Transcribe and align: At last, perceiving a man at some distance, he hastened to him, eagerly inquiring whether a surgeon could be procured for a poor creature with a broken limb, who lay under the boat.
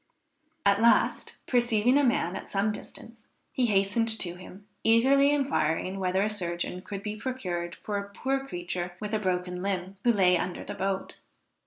At 0.65 0.81
last, 0.81 1.35
perceiving 1.45 1.95
a 1.95 2.03
man 2.03 2.35
at 2.35 2.49
some 2.49 2.71
distance, 2.71 3.27
he 3.51 3.67
hastened 3.67 4.07
to 4.17 4.33
him, 4.33 4.65
eagerly 4.83 5.29
inquiring 5.29 5.99
whether 5.99 6.23
a 6.23 6.27
surgeon 6.27 6.81
could 6.81 7.03
be 7.03 7.15
procured 7.15 7.75
for 7.75 7.97
a 7.99 8.09
poor 8.09 8.43
creature 8.43 8.93
with 8.99 9.13
a 9.13 9.19
broken 9.19 9.61
limb, 9.61 9.97
who 10.03 10.11
lay 10.11 10.37
under 10.39 10.63
the 10.63 10.73
boat. 10.73 11.17